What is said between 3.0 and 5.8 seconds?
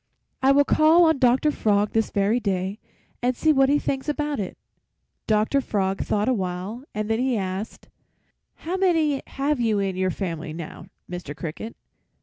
and see what he thinks about it.' "Doctor